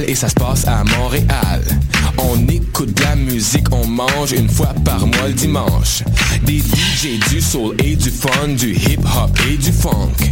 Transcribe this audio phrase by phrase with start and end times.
[0.00, 1.62] Et ça se passe à Montréal.
[2.16, 6.02] On écoute de la musique, on mange une fois par mois le dimanche.
[6.44, 10.31] Des DJ, du soul et du fun, du hip hop et du funk.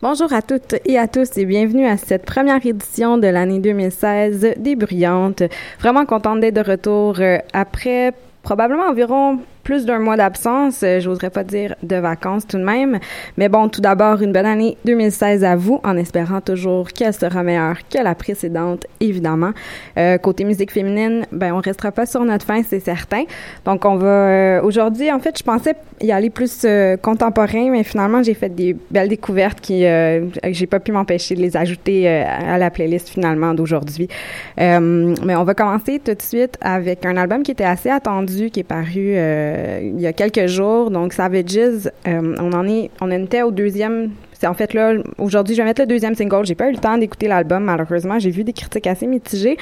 [0.00, 4.54] Bonjour à toutes et à tous et bienvenue à cette première édition de l'année 2016
[4.56, 5.42] des Bruyantes.
[5.80, 8.12] Vraiment contente d'être de retour euh, après
[8.44, 12.98] probablement environ plus d'un mois d'absence, euh, j'oserais pas dire de vacances tout de même.
[13.36, 17.42] Mais bon, tout d'abord, une bonne année 2016 à vous, en espérant toujours qu'elle sera
[17.42, 19.50] meilleure que la précédente, évidemment.
[19.98, 23.24] Euh, côté musique féminine, ben on restera pas sur notre fin, c'est certain.
[23.66, 26.64] Donc on va euh, aujourd'hui, en fait, je pensais y aller plus
[27.02, 31.56] contemporain, mais finalement j'ai fait des belles découvertes qui, j'ai pas pu m'empêcher de les
[31.56, 34.08] ajouter à la playlist finalement d'aujourd'hui.
[34.56, 38.60] mais on va commencer tout de suite avec un album qui était assez attendu, qui
[38.60, 39.16] est paru
[39.58, 40.90] euh, il y a quelques jours.
[40.90, 44.10] Donc, Savages, euh, on en est, on était au deuxième.
[44.32, 46.44] C'est en fait là, aujourd'hui, je vais mettre le deuxième single.
[46.44, 48.18] J'ai pas eu le temps d'écouter l'album, malheureusement.
[48.18, 49.56] J'ai vu des critiques assez mitigées.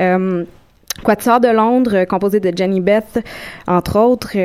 [0.00, 0.44] Euh,
[1.04, 3.24] Quatuor de Londres, composé de Jenny Beth,
[3.66, 4.36] entre autres.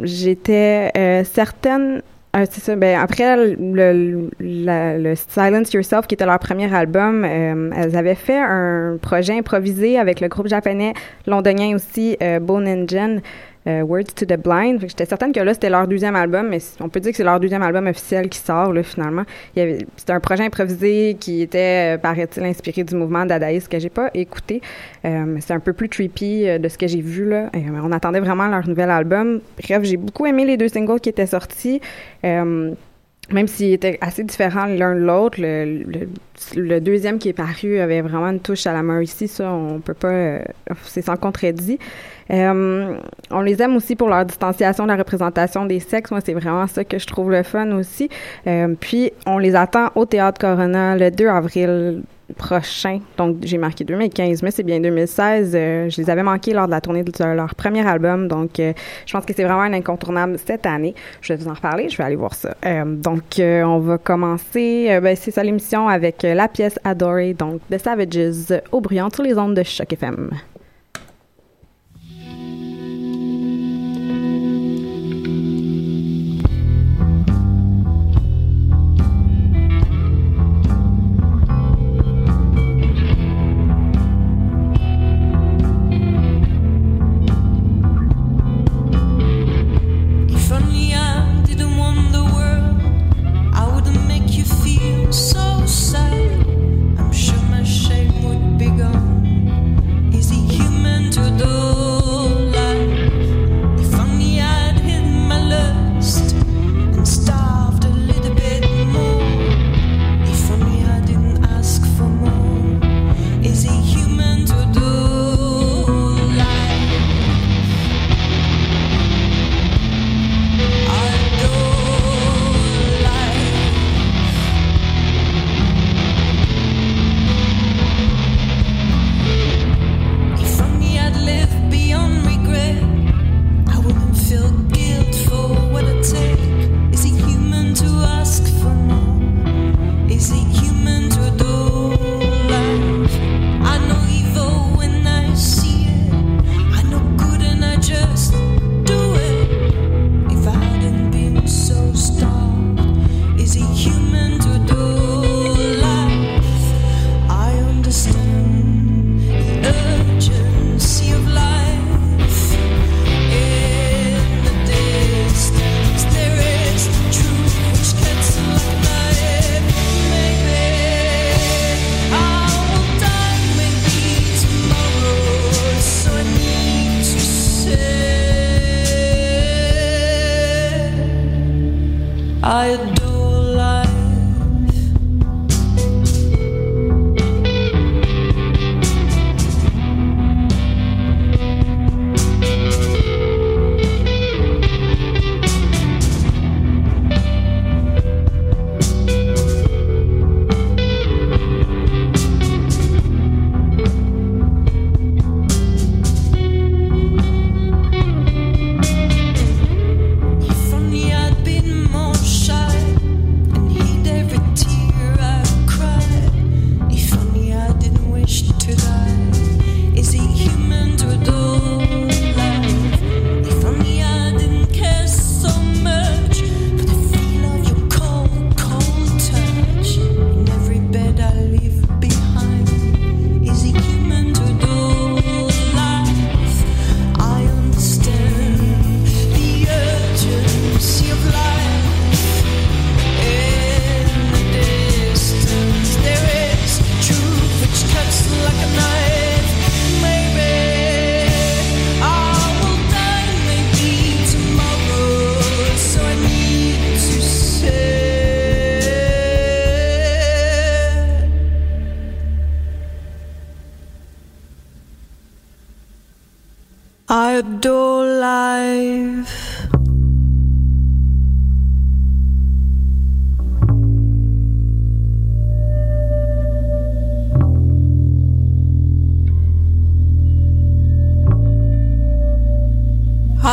[0.00, 2.00] J'étais certaine
[2.34, 2.74] c'est ça.
[2.74, 8.96] Ben, après le, le, Silence Yourself, qui était leur premier album, elles avaient fait un
[9.02, 10.94] projet improvisé avec le groupe japonais
[11.26, 13.20] londonien aussi, Bone Engine.
[13.66, 14.80] Euh, Words to the Blind.
[14.80, 17.38] J'étais certaine que là, c'était leur deuxième album, mais on peut dire que c'est leur
[17.38, 19.22] deuxième album officiel qui sort, là, finalement.
[19.54, 24.10] C'était un projet improvisé qui était, euh, paraît-il, inspiré du mouvement dadaïste que j'ai pas
[24.14, 24.60] écouté.
[25.04, 27.50] Euh, c'est un peu plus trippy de ce que j'ai vu, là.
[27.54, 29.40] on attendait vraiment leur nouvel album.
[29.62, 31.80] Bref, j'ai beaucoup aimé les deux singles qui étaient sortis
[33.30, 38.28] même s'ils étaient assez différents l'un de l'autre, le, deuxième qui est paru avait vraiment
[38.28, 40.40] une touche à la ici, ça, on peut pas, euh,
[40.84, 41.78] c'est sans contredit.
[42.30, 42.96] Euh,
[43.30, 46.10] on les aime aussi pour leur distanciation de la représentation des sexes.
[46.10, 48.08] Moi, c'est vraiment ça que je trouve le fun aussi.
[48.46, 52.02] Euh, puis, on les attend au Théâtre Corona le 2 avril
[52.32, 53.00] prochain.
[53.16, 55.52] Donc, j'ai marqué 2015, mais c'est bien 2016.
[55.54, 58.28] Euh, je les avais manqués lors de la tournée de leur premier album.
[58.28, 58.72] Donc, euh,
[59.06, 60.94] je pense que c'est vraiment un incontournable cette année.
[61.20, 61.88] Je vais vous en reparler.
[61.88, 62.54] Je vais aller voir ça.
[62.64, 64.98] Euh, donc, on va commencer.
[65.02, 69.36] Ben, c'est ça l'émission avec la pièce Adorée, donc The Savages, au brillant sur les
[69.38, 70.30] ondes de Choc FM.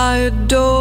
[0.10, 0.79] I adore.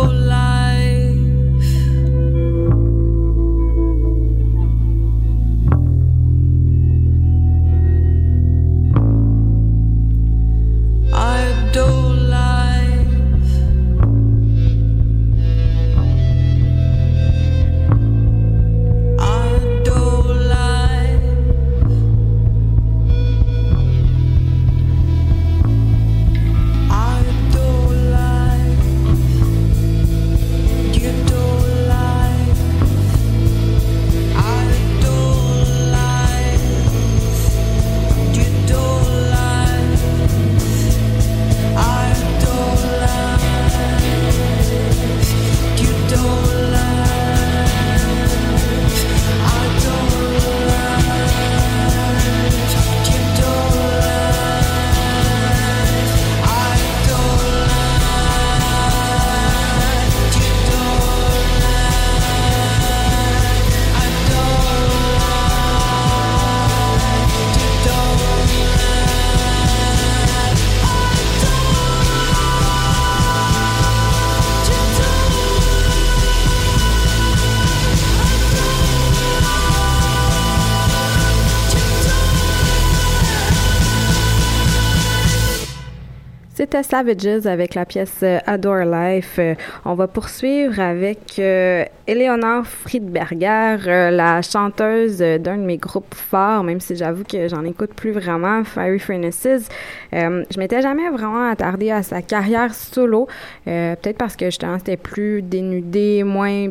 [86.82, 89.37] Savages avec la pièce euh, Adore Life.
[89.39, 89.55] Euh,
[89.85, 96.81] on va poursuivre avec euh, Eleonore Friedberger, la chanteuse d'un de mes groupes forts, même
[96.81, 99.69] si j'avoue que j'en écoute plus vraiment, Fiery Furnaces.
[100.13, 103.29] je m'étais jamais vraiment attardée à sa carrière solo,
[103.65, 106.69] peut-être parce que justement c'était plus dénudé, moins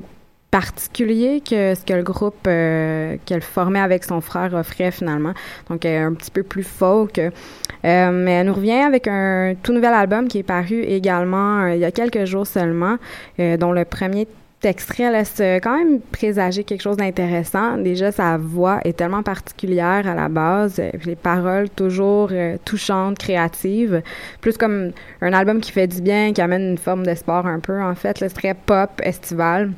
[0.52, 5.34] particulier que ce que le groupe euh, qu'elle formait avec son frère offrait finalement.
[5.70, 7.20] Donc, un petit peu plus folk.
[7.20, 7.32] Euh,
[8.12, 11.80] mais elle nous revient avec un tout nouvel album qui est paru également euh, il
[11.80, 12.98] y a quelques jours seulement,
[13.38, 14.28] dont le premier
[14.64, 17.78] extrait laisse quand même présager quelque chose d'intéressant.
[17.78, 22.32] Déjà, sa voix est tellement particulière à la base, les paroles toujours
[22.66, 24.02] touchantes, créatives,
[24.42, 27.80] plus comme un album qui fait du bien, qui amène une forme d'espoir un peu,
[27.82, 28.20] en fait.
[28.20, 29.72] Le très pop, estival.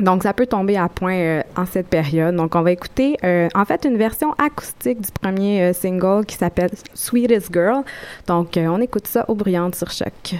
[0.00, 2.34] Donc, ça peut tomber à point euh, en cette période.
[2.36, 6.36] Donc, on va écouter euh, en fait une version acoustique du premier euh, single qui
[6.36, 7.82] s'appelle Sweetest Girl.
[8.26, 10.36] Donc, on écoute ça au brillant sur Choc.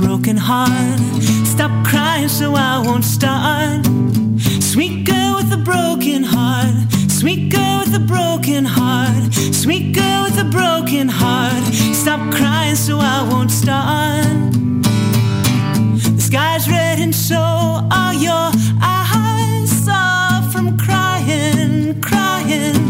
[0.00, 0.98] Broken heart.
[1.44, 3.84] Stop crying so I won't start.
[4.62, 6.74] Sweet girl with a broken heart.
[7.08, 9.34] Sweet girl with a broken heart.
[9.52, 11.64] Sweet girl with a broken heart.
[12.02, 14.24] Stop crying so I won't start.
[16.16, 19.86] The sky's red and so are your eyes.
[19.86, 22.89] Off from crying, crying.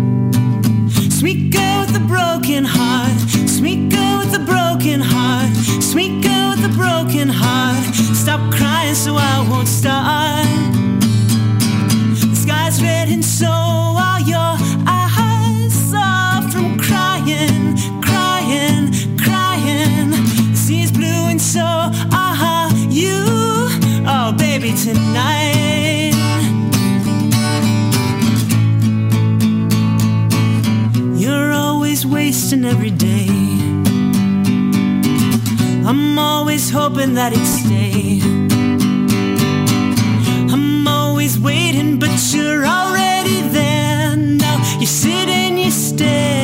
[1.21, 3.15] Sweet girl with a broken heart.
[3.47, 5.55] Sweet girl with a broken heart.
[5.79, 7.93] Sweet girl with a broken heart.
[8.15, 10.47] Stop crying so I won't start.
[12.27, 20.09] The sky's red and so are your eyes soft from crying, crying, crying.
[20.09, 23.21] The sea's blue and so are you.
[24.09, 25.50] Oh, baby, tonight.
[32.51, 33.27] Wasting every day.
[35.85, 38.19] I'm always hoping that it'd stay.
[40.51, 44.15] I'm always waiting, but you're already there.
[44.17, 46.40] Now you sit and you stare.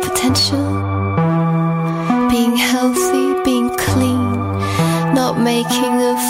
[0.00, 0.66] Potential,
[2.30, 4.32] being healthy, being clean,
[5.14, 6.27] not making a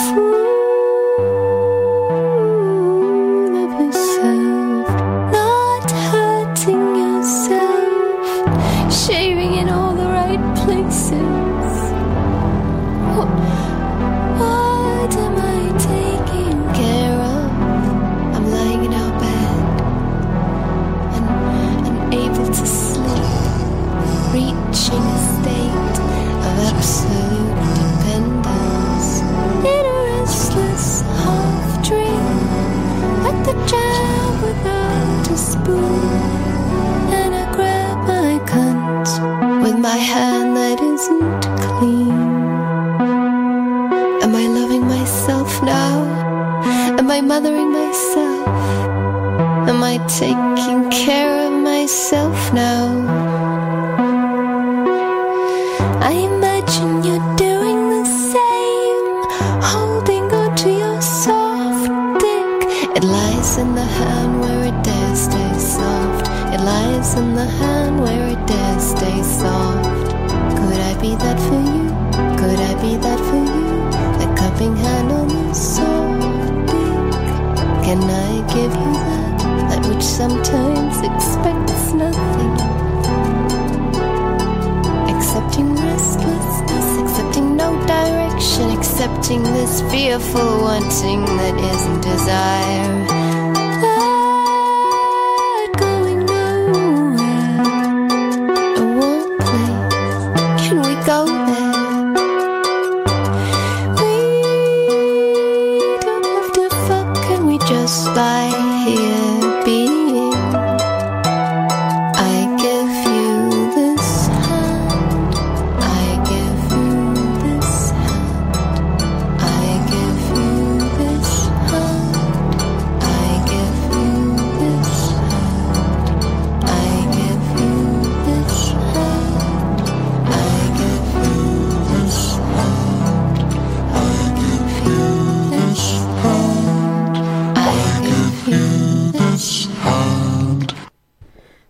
[107.89, 108.51] close by
[108.85, 109.38] here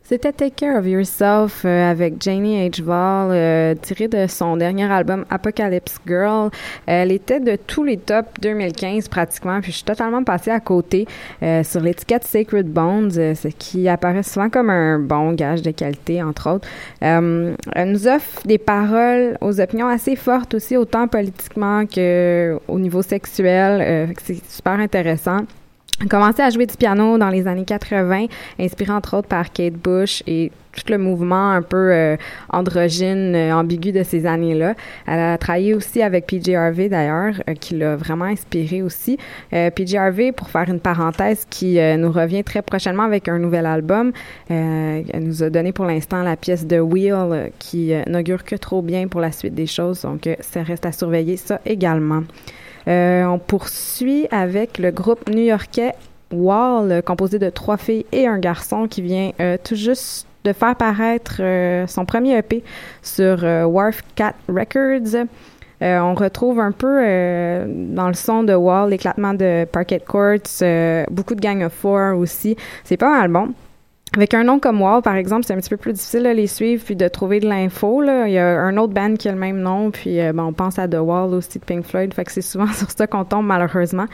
[0.10, 2.82] C'était Take Care of Yourself euh, avec Janie H.
[2.82, 6.50] Val, euh, tiré de son dernier album Apocalypse Girl.
[6.88, 11.06] Elle était de tous les tops 2015 pratiquement, puis je suis totalement passée à côté
[11.44, 16.24] euh, sur l'étiquette Sacred Bones, ce qui apparaît souvent comme un bon gage de qualité,
[16.24, 16.68] entre autres.
[17.02, 23.04] Elle nous offre des paroles aux opinions assez fortes aussi, autant politiquement que au niveau
[23.04, 24.10] sexuel.
[24.24, 25.42] C'est super intéressant.
[26.02, 28.26] A commencé à jouer du piano dans les années 80,
[28.60, 32.16] inspiré entre autres par Kate Bush et tout le mouvement un peu euh,
[32.50, 34.76] androgyne, euh, ambigu de ces années-là.
[35.08, 39.18] Elle a travaillé aussi avec PJ Harvey d'ailleurs, euh, qui l'a vraiment inspiré aussi.
[39.52, 44.12] PJ Harvey, pour faire une parenthèse, qui nous revient très prochainement avec un nouvel album.
[44.50, 49.08] elle nous a donné pour l'instant la pièce de Wheel, qui n'augure que trop bien
[49.08, 52.24] pour la suite des choses, donc ça reste à surveiller ça également.
[52.88, 55.94] Euh, on poursuit avec le groupe new-yorkais
[56.32, 60.76] Wall, composé de trois filles et un garçon qui vient euh, tout juste de faire
[60.76, 62.64] paraître euh, son premier EP
[63.02, 65.26] sur Wharf Cat Records.
[65.82, 67.02] on retrouve un peu
[67.68, 70.64] dans le son de Wall l'éclatement de Parquet Courts,
[71.10, 72.56] beaucoup de Gang of Four aussi.
[72.84, 73.54] C'est pas mal bon.
[74.16, 76.48] Avec un nom comme Wall, par exemple, c'est un petit peu plus difficile de les
[76.48, 78.02] suivre puis de trouver de l'info.
[78.04, 80.54] Il y a un autre band qui a le même nom, puis euh, bon, on
[80.54, 83.24] pense à The Wall aussi de Pink Floyd, fait que c'est souvent sur ça qu'on
[83.24, 84.06] tombe malheureusement.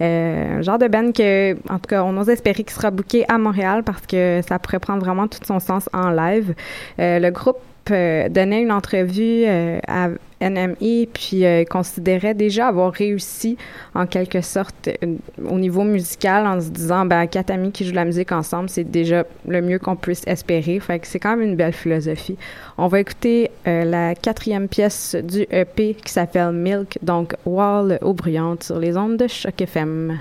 [0.00, 3.24] Euh, un genre de band que, en tout cas, on ose espérer qu'il sera booké
[3.28, 6.54] à Montréal parce que ça pourrait prendre vraiment tout son sens en live.
[7.00, 7.58] Euh, le groupe
[7.90, 13.56] donnait une entrevue à NME, puis euh, considérait déjà avoir réussi
[13.94, 15.16] en quelque sorte euh,
[15.48, 18.84] au niveau musical en se disant ben quatre amis qui jouent la musique ensemble, c'est
[18.84, 20.80] déjà le mieux qu'on puisse espérer.
[20.80, 22.36] Fait que c'est quand même une belle philosophie.
[22.78, 28.14] On va écouter euh, la quatrième pièce du EP qui s'appelle Milk, donc Wall au
[28.14, 30.18] bruyante sur les ondes de Choc FM.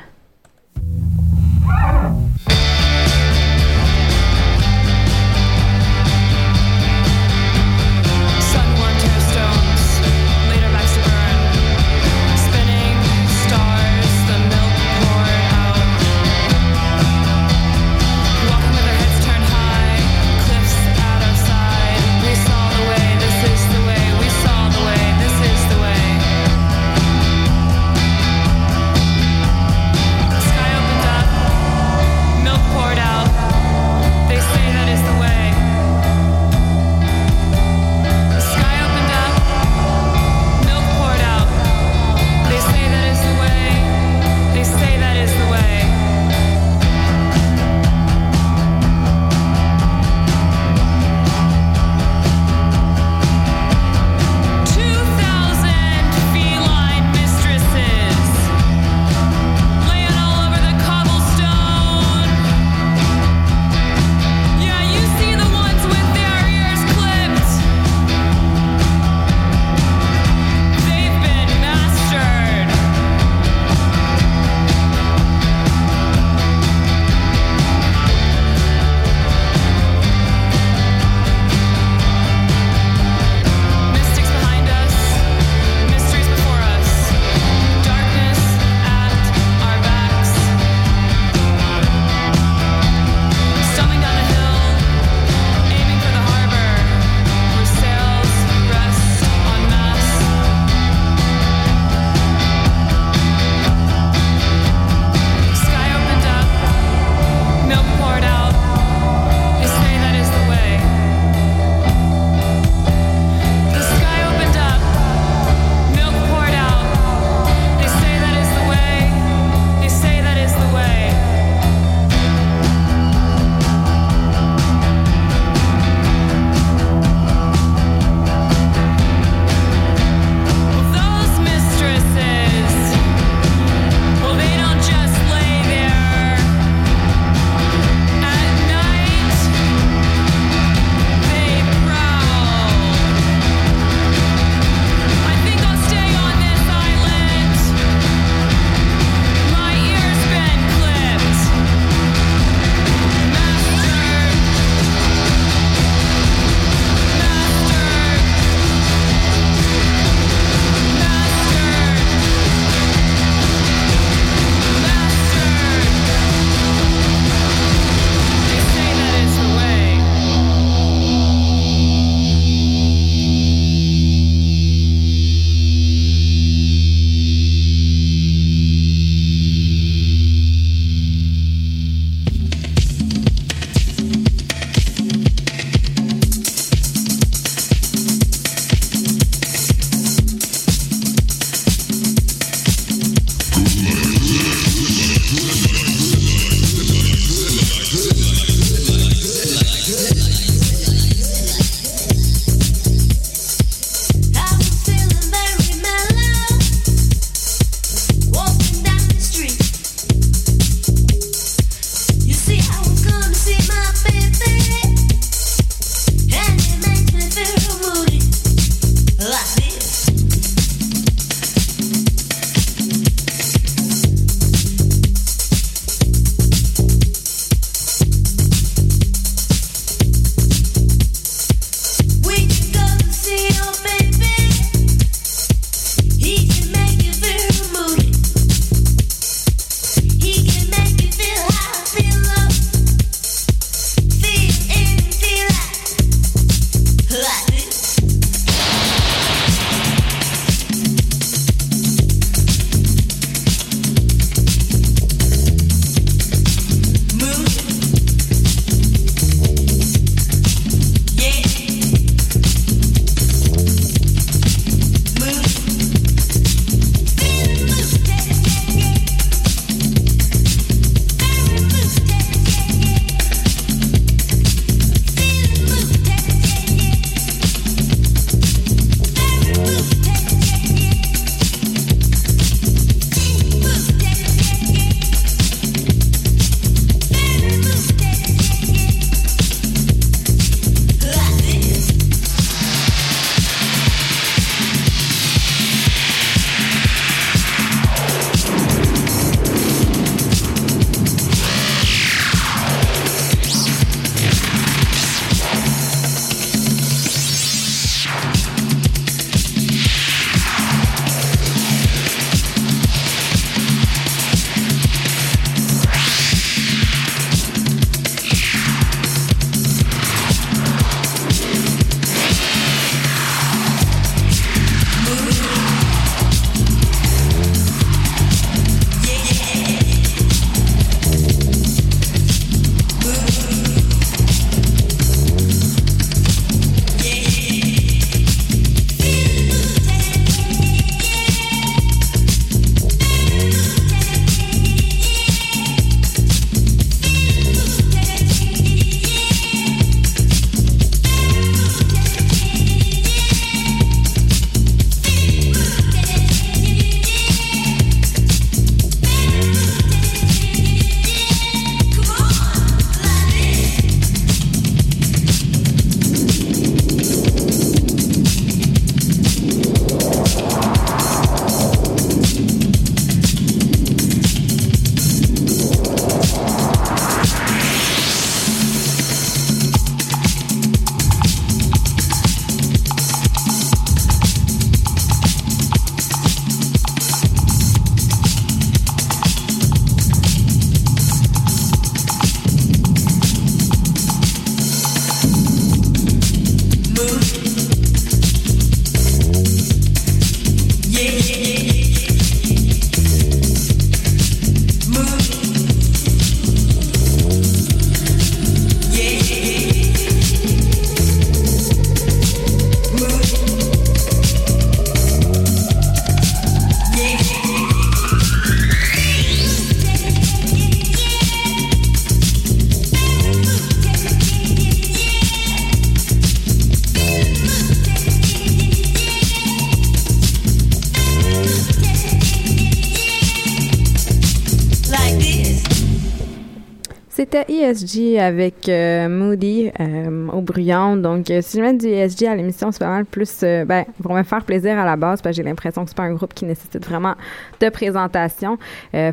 [437.60, 440.96] ESG avec euh, Moody euh, au bruyant.
[440.96, 444.24] Donc, euh, si je mets du ESG à l'émission, c'est mal plus, ben, pour me
[444.24, 446.46] faire plaisir à la base, parce que j'ai l'impression que c'est pas un groupe qui
[446.46, 447.16] nécessite vraiment
[447.60, 448.58] de présentation.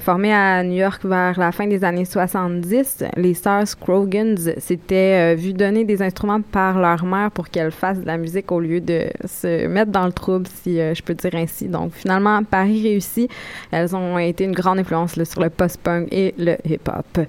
[0.00, 5.52] formé à New York vers la fin des années 70, les Stars Crogans s'étaient vu
[5.52, 9.06] donner des instruments par leur mère pour qu'elles fassent de la musique au lieu de
[9.24, 11.68] se mettre dans le trouble, si je peux dire ainsi.
[11.68, 13.30] Donc, finalement, Paris réussit.
[13.70, 17.26] Elles ont été une grande influence sur le post-punk et le hip-hop.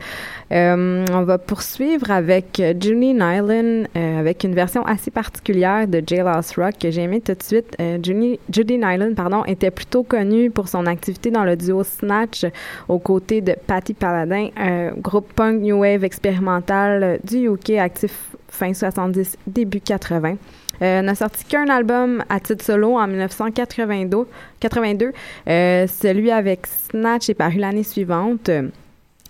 [0.51, 6.53] Euh, on va poursuivre avec Judy Nyland, euh, avec une version assez particulière de Jailhouse
[6.57, 7.75] Rock que j'ai aimé tout de suite.
[7.81, 12.45] Euh, Judy, Judy Nyland, pardon, était plutôt connue pour son activité dans le duo Snatch
[12.87, 18.73] aux côtés de Patty Paladin, un groupe punk new wave expérimental du UK actif fin
[18.73, 20.37] 70, début 80.
[20.81, 24.27] Euh, n'a sorti qu'un album à titre solo en 1982.
[24.59, 25.11] 82.
[25.45, 28.49] celui avec Snatch est paru l'année suivante.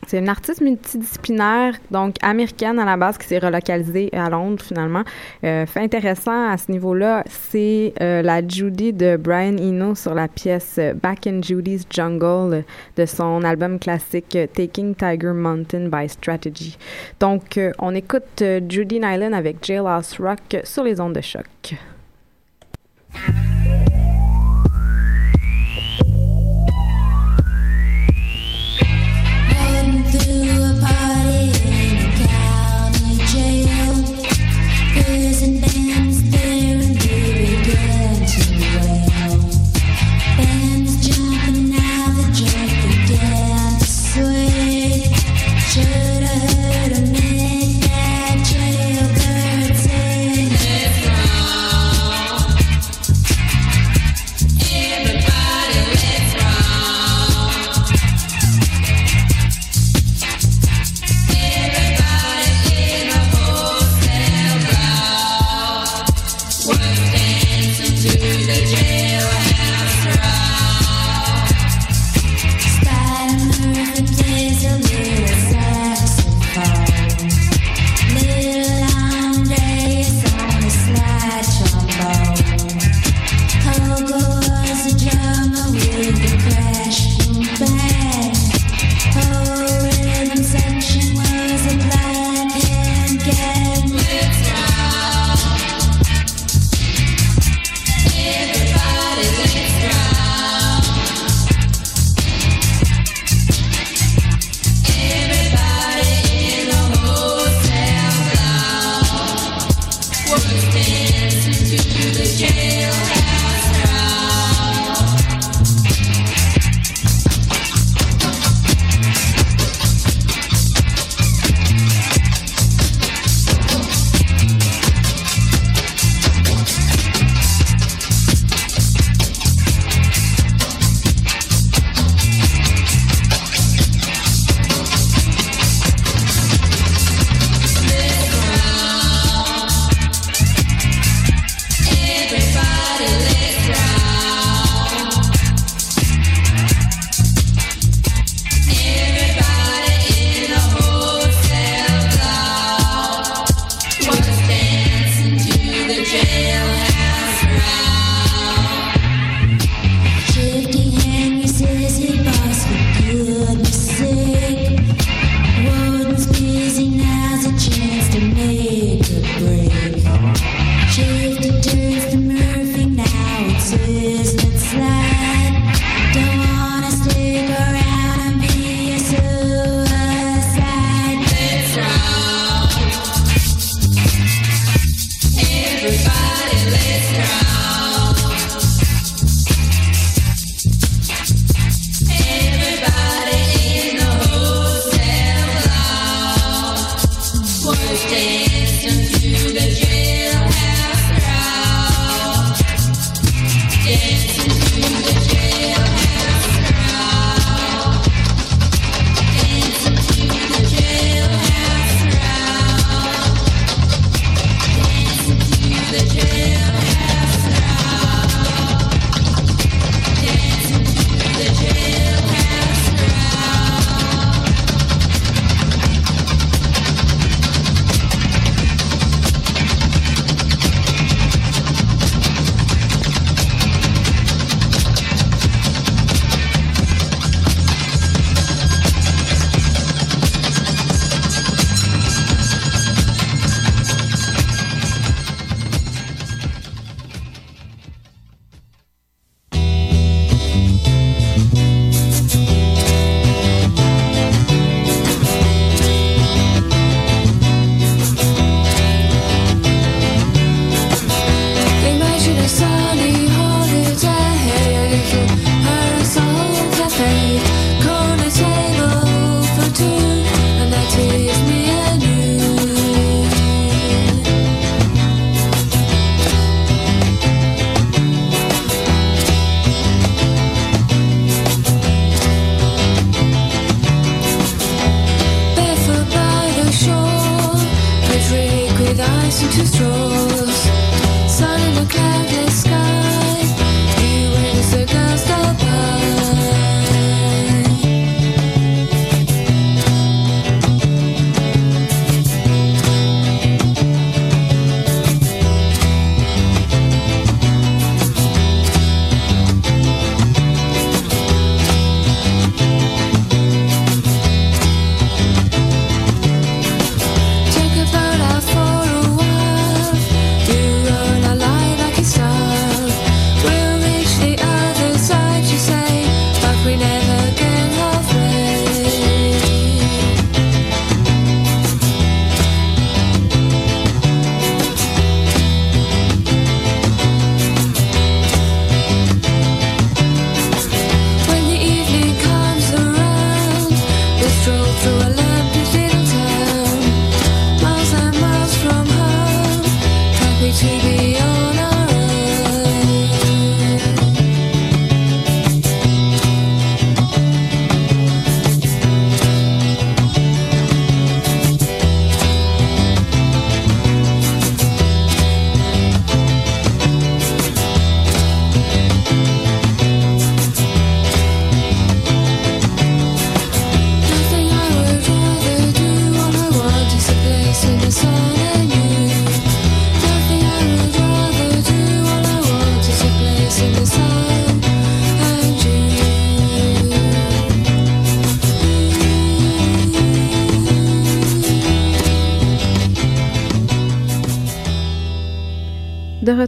[0.06, 5.04] C'est une artiste multidisciplinaire, donc américaine à la base, qui s'est relocalisée à Londres finalement.
[5.44, 10.28] Euh, fait intéressant à ce niveau-là, c'est euh, la Judy de Brian Eno sur la
[10.28, 12.64] pièce Back in Judy's Jungle
[12.96, 16.78] de son album classique Taking Tiger Mountain by Strategy.
[17.20, 21.76] Donc, euh, on écoute Judy Nyland avec Jailhouse Rock sur les ondes de choc.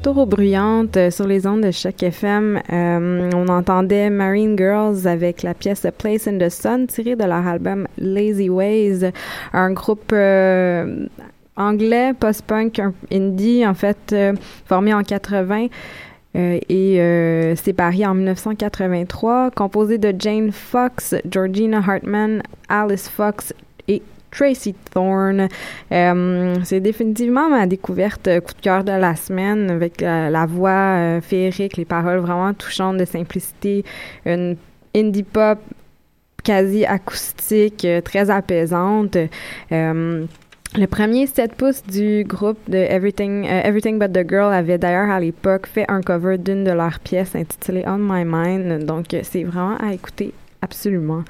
[0.10, 5.06] Retour aux bruyantes euh, sur les ondes de Choc FM, euh, on entendait Marine Girls
[5.08, 9.12] avec la pièce Place in the Sun tirée de leur album Lazy Ways,
[9.54, 11.06] un groupe euh,
[11.56, 14.15] anglais post-punk un- indie en fait
[14.65, 15.67] formé en 80
[16.36, 23.54] euh, et séparé en 1983, composé de Jane Fox, Georgina Hartman, Alice Fox
[24.31, 25.47] Tracy Thorne.
[25.91, 30.71] Euh, c'est définitivement ma découverte euh, coup de cœur de la semaine avec la, voix
[30.97, 33.83] euh, féerique, les paroles vraiment touchantes de simplicité,
[34.25, 34.55] une
[34.95, 35.59] indie pop
[36.43, 39.17] quasi acoustique, très apaisante.
[40.77, 45.09] Le premier 7 pouces du groupe de Everything, euh, Everything But the Girl avait d'ailleurs
[45.09, 48.85] à l'époque fait un cover d'une de leurs pièces intitulée On My Mind.
[48.85, 50.31] Donc c'est vraiment à écouter
[50.62, 51.24] absolument.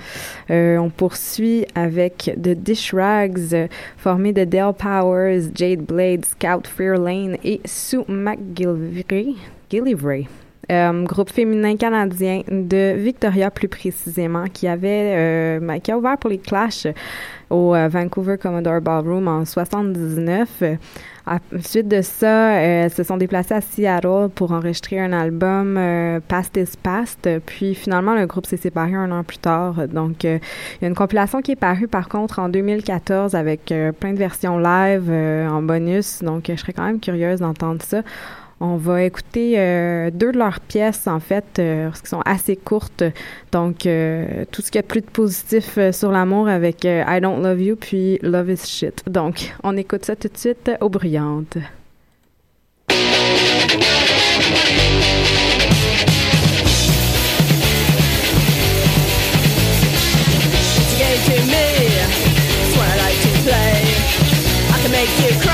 [0.49, 7.37] Euh, on poursuit avec The Dish Rags, formé de Dale Powers, Jade Blade, Scout Fairlane
[7.43, 9.35] et Sue McGillivray.
[9.69, 10.27] Gillivray.
[10.71, 16.37] Euh, groupe féminin canadien de Victoria plus précisément, qui avait euh, a ouvert pour les
[16.37, 16.85] Clash
[17.49, 20.63] au euh, Vancouver Commodore Ballroom en 79.
[21.53, 26.57] Ensuite de ça, euh, se sont déplacées à Seattle pour enregistrer un album euh, Past
[26.57, 27.29] is Past.
[27.45, 29.87] Puis finalement, le groupe s'est séparé un an plus tard.
[29.87, 30.39] Donc, euh,
[30.75, 34.13] il y a une compilation qui est parue par contre en 2014 avec euh, plein
[34.13, 36.23] de versions live euh, en bonus.
[36.23, 38.01] Donc, je serais quand même curieuse d'entendre ça.
[38.61, 43.03] On va écouter euh, deux de leurs pièces, en fait, euh, qu'elles sont assez courtes.
[43.53, 47.19] Donc, euh, tout ce qu'il y a de plus de positif sur l'amour avec I
[47.21, 49.03] Don't Love You, puis Love is Shit.
[49.07, 50.89] Donc, on écoute ça tout de suite aux
[65.31, 65.48] you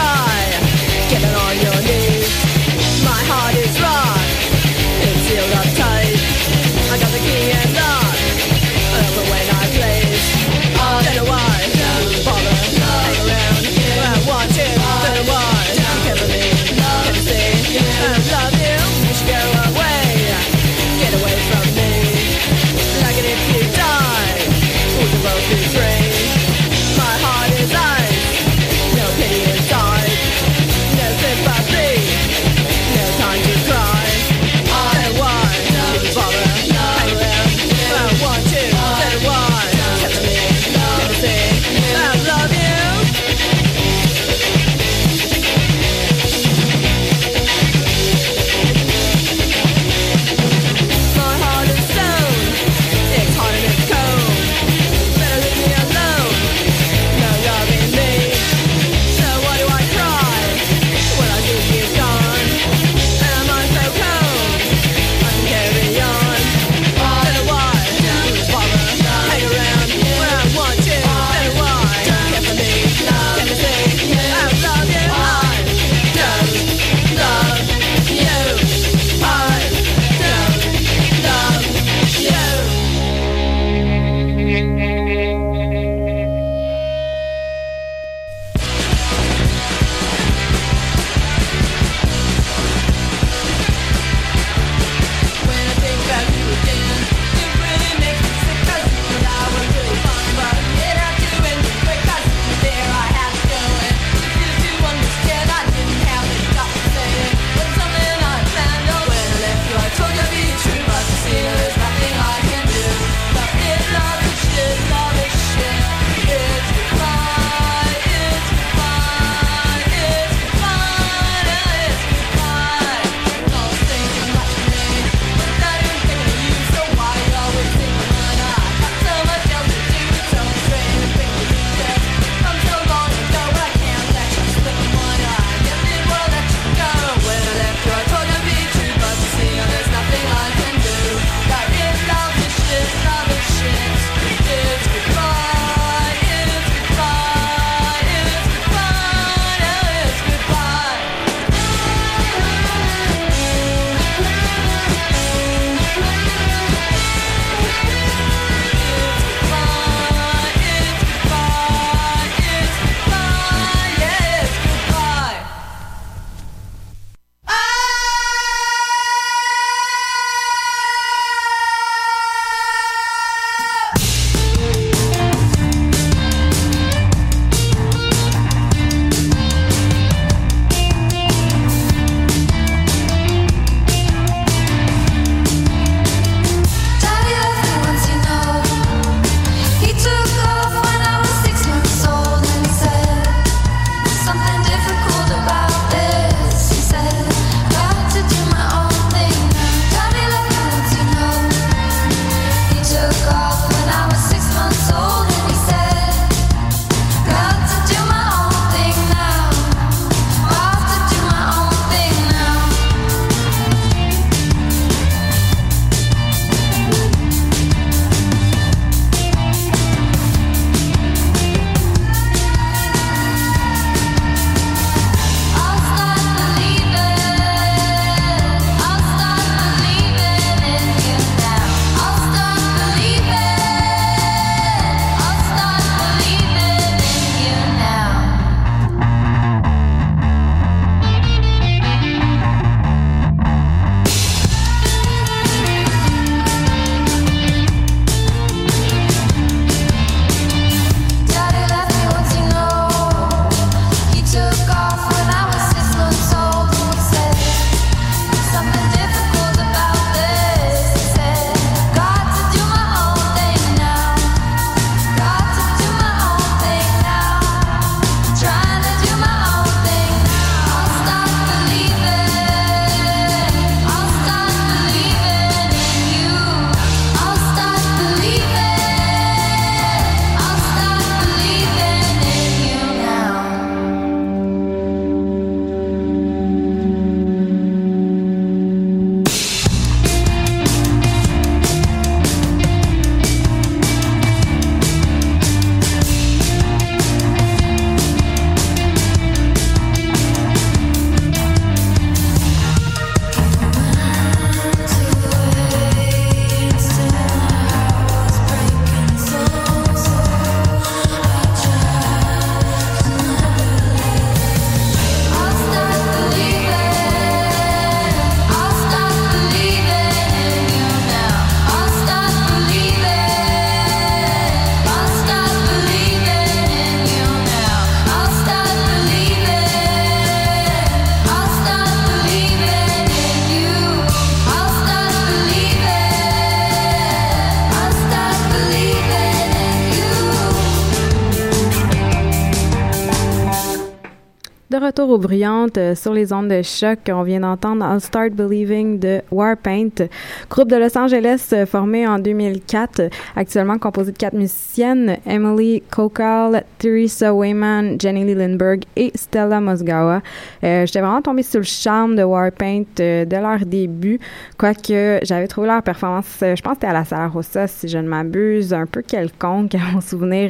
[344.85, 346.99] Jahre retour aux bruyantes euh, sur les ondes de choc.
[347.09, 350.07] On vient d'entendre I'll Start Believing de Warpaint,
[350.49, 356.63] groupe de Los Angeles euh, formé en 2004, actuellement composé de quatre musiciennes, Emily Kokal,
[356.77, 360.21] Theresa Wayman, Jenny Lee Lindbergh et Stella Mosgawa.
[360.63, 364.19] Euh, J'étais vraiment tombée sur le charme de Warpaint dès leur début,
[364.57, 367.97] quoique j'avais trouvé leur performance, je pense que c'était à la Sala Rossa, si je
[367.97, 370.49] ne m'abuse, un peu quelconque, à mon souvenir,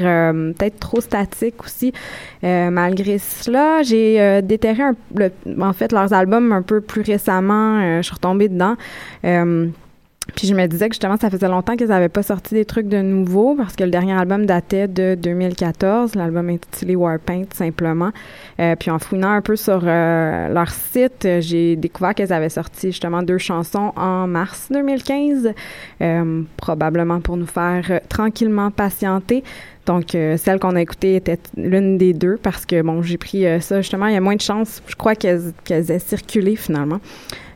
[0.58, 1.94] peut-être trop statique aussi.
[2.42, 4.96] Malgré cela, j'ai déterré un-
[5.62, 7.80] en fait leurs albums un peu plus récemment.
[7.82, 8.76] euh, je suis retombée dedans.
[9.26, 9.68] Euh,
[10.36, 12.88] puis je me disais que justement, ça faisait longtemps qu'ils n'avaient pas sorti des trucs
[12.88, 18.10] de nouveau parce que le dernier album datait de 2014, l'album intitulé Warpaint simplement.
[18.60, 23.22] Euh, puis en fouinant un peu sur leur site, j'ai découvert qu'elles avaient sorti justement
[23.22, 25.54] deux chansons en mars 2015,
[26.02, 29.44] euh, probablement pour nous faire tranquillement patienter.
[29.86, 33.46] Donc, euh, celle qu'on a écoutée était l'une des deux parce que, bon, j'ai pris
[33.46, 34.08] euh, ça justement.
[34.08, 37.00] Il y a moins de chances, je crois, qu'elles qu'elles aient circulé finalement.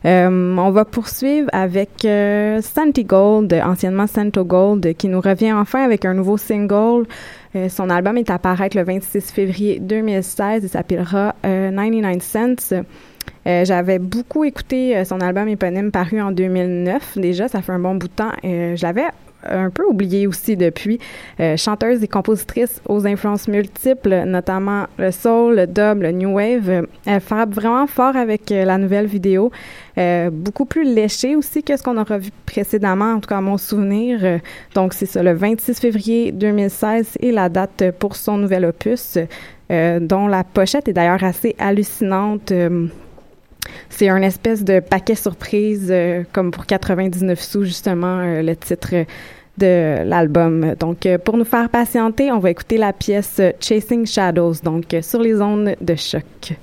[0.04, 2.06] Euh, on va poursuivre avec
[2.62, 7.06] Santi Gold, anciennement Santo Gold, qui nous revient enfin avec un nouveau single.
[7.68, 12.82] Son album est à paraître le 26 février 2016 et s'appellera euh, 99 Cents.
[13.44, 17.18] J'avais beaucoup écouté son album éponyme paru en 2009.
[17.18, 18.32] Déjà, ça fait un bon bout de temps.
[18.42, 19.06] Je l'avais
[19.44, 20.98] un peu oublié aussi depuis.
[21.40, 26.68] Euh, chanteuse et compositrice aux influences multiples, notamment le soul, le dub, le new wave.
[26.68, 29.50] Euh, Elle frappe vraiment fort avec euh, la nouvelle vidéo.
[30.32, 33.58] Beaucoup plus léchée aussi que ce qu'on aura vu précédemment, en tout cas à mon
[33.58, 34.40] souvenir.
[34.74, 39.18] Donc c'est ça, le 26 février 2016 et la date pour son nouvel opus,
[39.68, 42.50] dont la pochette est d'ailleurs assez hallucinante.
[43.88, 48.94] C'est un espèce de paquet surprise, euh, comme pour 99 sous, justement, euh, le titre
[49.58, 50.74] de l'album.
[50.78, 55.20] Donc, euh, pour nous faire patienter, on va écouter la pièce Chasing Shadows, donc sur
[55.20, 56.54] les ondes de choc.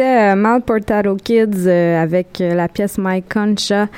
[0.00, 3.88] C'était euh, Malportado Kids euh, avec euh, la pièce My Concha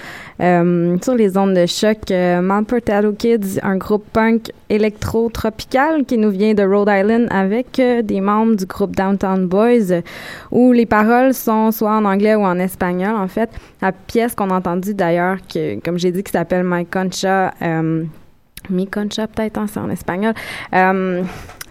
[0.41, 2.11] sur les ondes de choc.
[2.11, 8.57] Malportado Kids, un groupe punk électro-tropical qui nous vient de Rhode Island avec des membres
[8.57, 10.03] du groupe Downtown Boys
[10.51, 13.51] où les paroles sont soit en anglais ou en espagnol en fait.
[13.81, 15.37] La pièce qu'on a entendue d'ailleurs,
[15.85, 17.53] comme j'ai dit, qui s'appelle My Concha,
[18.69, 20.35] Mi Concha peut-être hein, c'est en espagnol.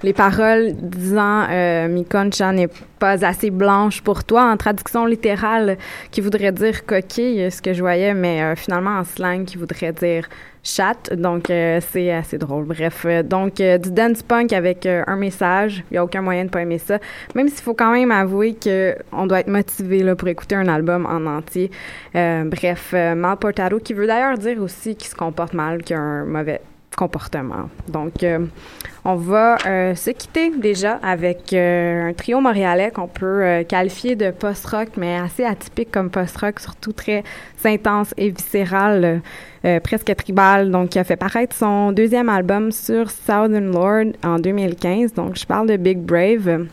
[0.04, 5.78] Les paroles disant euh, Mi concha n'est pas assez blanche pour toi en traduction littérale
[6.12, 9.94] qui voudrait dire coquille, ce que je voyais, mais euh, finalement en slang qui voudrait
[9.94, 10.28] dire
[10.64, 11.14] chatte.
[11.14, 12.66] Donc euh, c'est assez drôle.
[12.66, 15.84] Bref, euh, donc euh, du dance punk avec un message.
[15.92, 17.00] Il y a aucun moyen de pas aimer ça.
[17.36, 20.68] Même s'il faut quand même avouer que on doit être motivé là, pour écouter un
[20.68, 21.72] album en entier.
[22.14, 26.26] Bref, mal portado qui veut d'ailleurs dire aussi qu'il se comporte mal, qu'il a un
[26.26, 26.62] mauvais
[26.96, 27.70] comportement.
[27.88, 28.46] Donc, euh,
[29.06, 34.32] on va euh, se quitter déjà avec euh, un trio montréalais qu'on peut qualifier de
[34.32, 37.24] post-rock, mais assez atypique comme post-rock, surtout très
[37.66, 39.22] intense et viscéral,
[39.84, 40.70] presque tribal.
[40.72, 45.14] Donc, il a fait paraître son deuxième album sur Southern Lord en 2015.
[45.14, 46.66] Donc, je parle de Big Brave.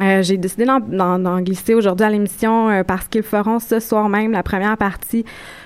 [0.00, 4.76] J'ai décidé d'en- glisser aujourd'hui à l'émission parce qu'ils feront ce soir même la première
[4.76, 5.24] partie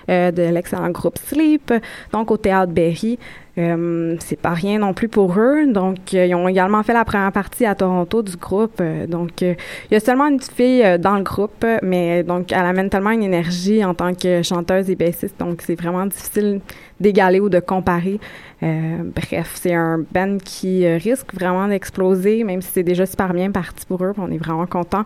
[0.09, 1.73] de l'excellent groupe Sleep,
[2.13, 3.19] donc au Théâtre Berry.
[3.59, 5.67] Euh, c'est pas rien non plus pour eux.
[5.67, 8.79] Donc, euh, ils ont également fait la première partie à Toronto du groupe.
[8.81, 9.57] Euh, donc, il
[9.91, 13.23] y a seulement une fille euh, dans le groupe, mais donc elle amène tellement une
[13.23, 15.39] énergie en tant que chanteuse et bassiste.
[15.39, 16.61] Donc, c'est vraiment difficile
[17.01, 18.21] d'égaler ou de comparer.
[18.63, 23.35] Euh, bref, c'est un band qui euh, risque vraiment d'exploser, même si c'est déjà super
[23.35, 24.15] bien parti pour eux.
[24.17, 25.05] On est vraiment content.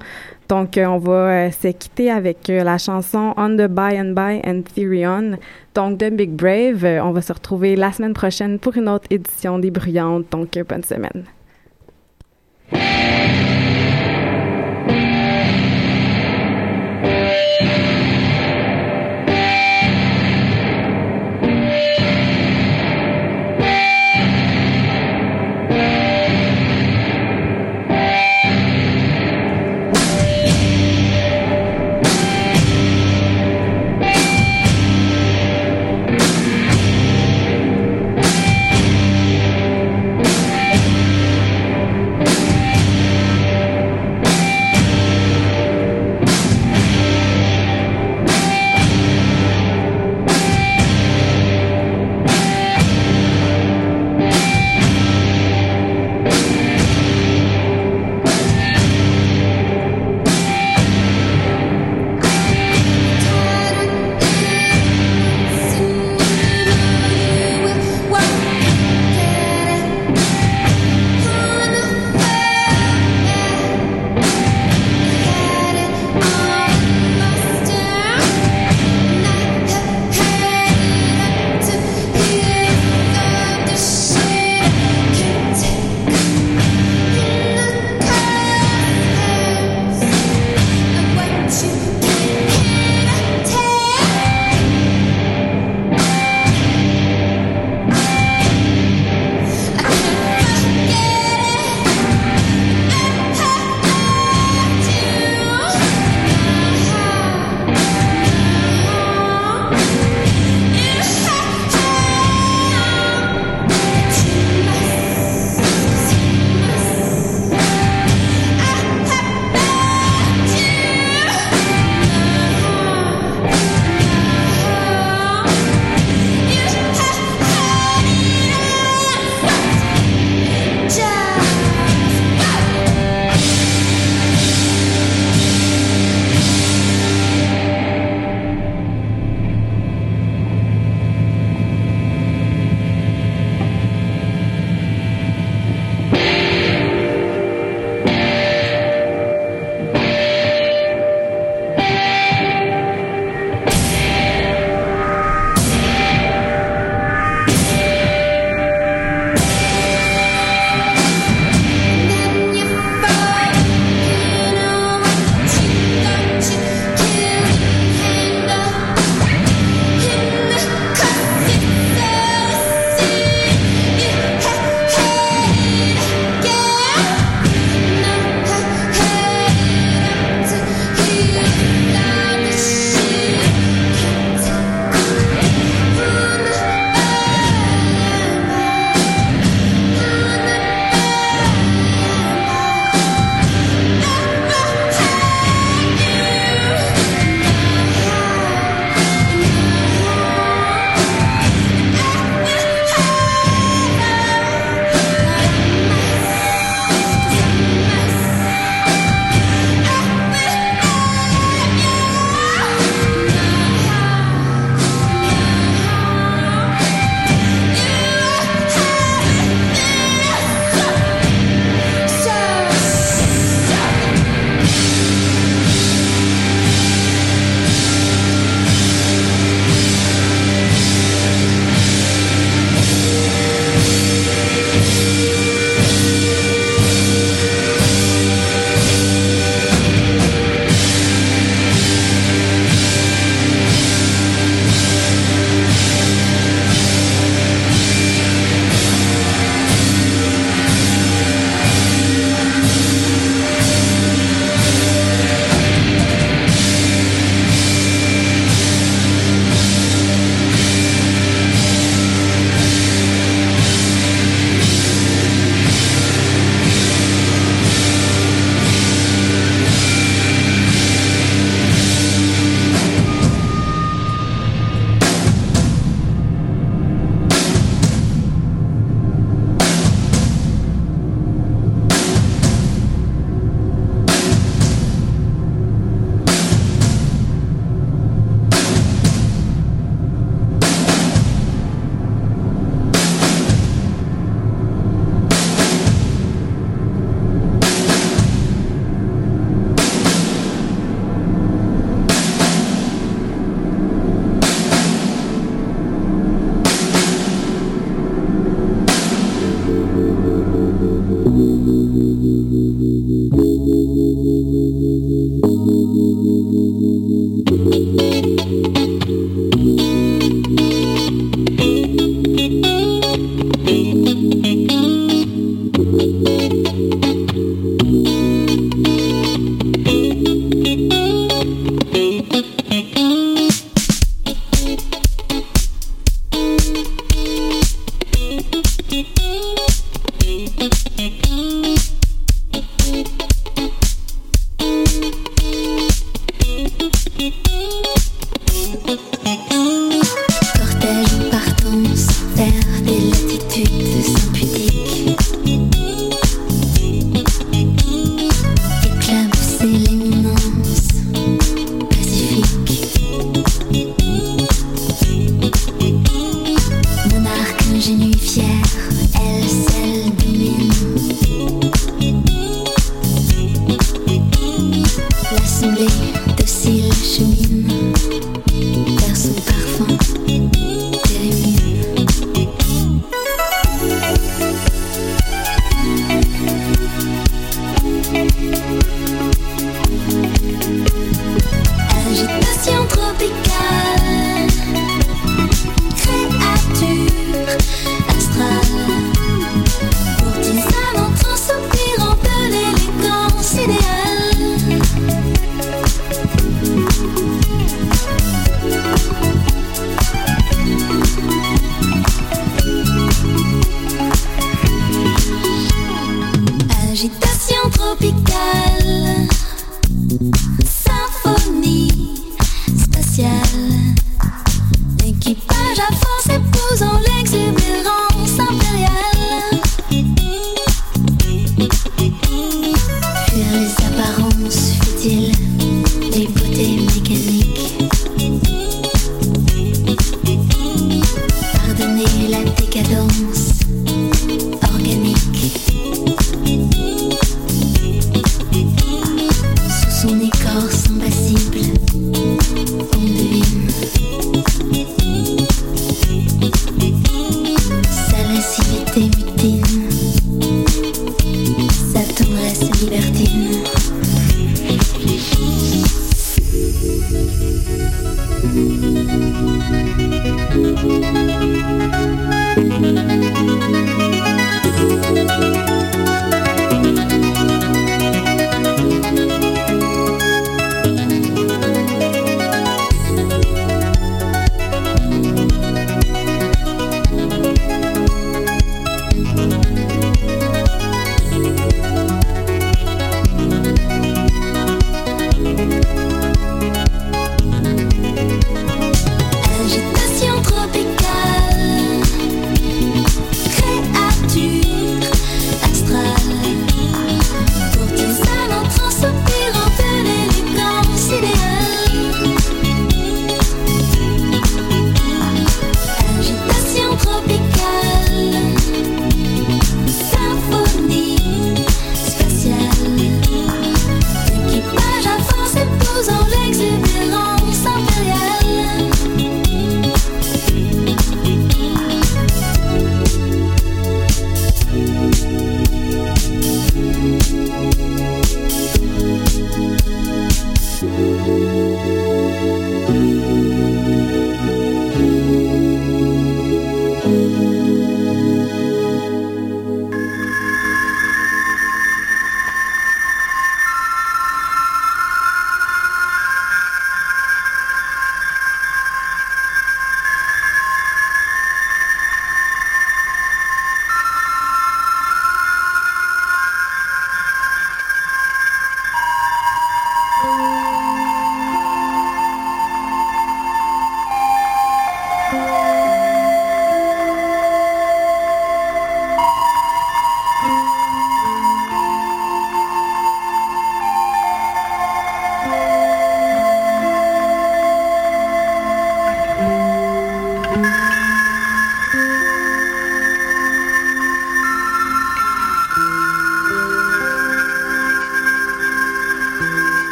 [0.49, 4.63] Donc, euh, on va se quitter avec la chanson On the By and By and
[4.75, 5.37] Therion,
[5.75, 6.85] donc de Big Brave.
[7.03, 10.31] On va se retrouver la semaine prochaine pour une autre édition des Bruyantes.
[10.31, 11.25] Donc, bonne semaine.